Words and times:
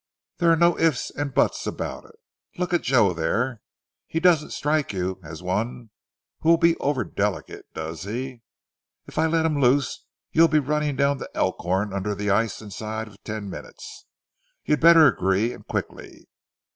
There 0.39 0.51
are 0.51 0.55
no 0.57 0.79
ifs 0.79 1.11
and 1.11 1.31
buts 1.31 1.67
about 1.67 2.05
it. 2.05 2.15
Look 2.57 2.73
at 2.73 2.81
Joe 2.81 3.13
there. 3.13 3.61
He 4.07 4.19
doesn't 4.19 4.49
strike 4.49 4.93
you 4.93 5.19
as 5.23 5.43
one 5.43 5.91
who 6.39 6.49
will 6.49 6.57
be 6.57 6.75
over 6.77 7.03
delicate, 7.03 7.71
does 7.75 8.01
he? 8.01 8.41
If 9.05 9.19
I 9.19 9.27
let 9.27 9.45
him 9.45 9.59
loose 9.61 10.03
you'll 10.31 10.47
be 10.47 10.57
running 10.57 10.95
down 10.95 11.19
the 11.19 11.29
Elkhorn 11.35 11.93
under 11.93 12.15
the 12.15 12.31
ice 12.31 12.63
inside 12.63 13.15
ten 13.23 13.47
minutes. 13.47 14.07
You'd 14.65 14.79
better 14.79 15.05
agree 15.05 15.53
and 15.53 15.67
quickly. 15.67 16.27